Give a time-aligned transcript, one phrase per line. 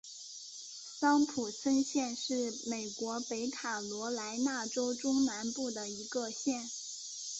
[0.99, 6.67] 桑普森县是美国北卡罗莱纳州中南部的一个县。